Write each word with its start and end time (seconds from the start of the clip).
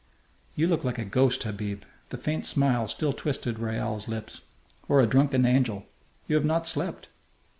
"You 0.55 0.65
look 0.65 0.83
like 0.83 0.97
a 0.97 1.05
ghost, 1.05 1.43
Habib." 1.43 1.83
The 2.09 2.17
faint 2.17 2.47
smile 2.47 2.87
still 2.87 3.13
twisted 3.13 3.59
Raoul's 3.59 4.07
lips. 4.07 4.41
"Or 4.89 4.99
a 4.99 5.05
drunken 5.05 5.45
angel. 5.45 5.85
You 6.27 6.33
have 6.37 6.43
not 6.43 6.65
slept." 6.65 7.09